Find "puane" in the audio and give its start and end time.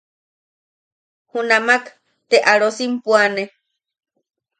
3.03-3.43